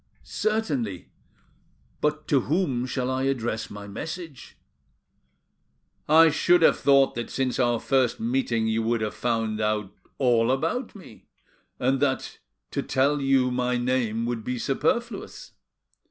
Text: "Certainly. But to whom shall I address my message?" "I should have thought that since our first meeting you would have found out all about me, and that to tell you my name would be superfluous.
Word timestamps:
"Certainly. 0.23 1.11
But 2.01 2.27
to 2.29 2.39
whom 2.41 2.87
shall 2.87 3.11
I 3.11 3.25
address 3.25 3.69
my 3.69 3.87
message?" 3.87 4.57
"I 6.09 6.31
should 6.31 6.63
have 6.63 6.79
thought 6.79 7.13
that 7.13 7.29
since 7.29 7.59
our 7.59 7.79
first 7.79 8.19
meeting 8.19 8.65
you 8.65 8.81
would 8.81 9.01
have 9.01 9.13
found 9.13 9.61
out 9.61 9.93
all 10.17 10.49
about 10.49 10.95
me, 10.95 11.27
and 11.79 11.99
that 11.99 12.39
to 12.71 12.81
tell 12.81 13.21
you 13.21 13.51
my 13.51 13.77
name 13.77 14.25
would 14.25 14.43
be 14.43 14.57
superfluous. 14.57 15.51